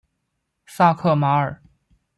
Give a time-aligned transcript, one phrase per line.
[0.65, 1.61] 萨克马尔。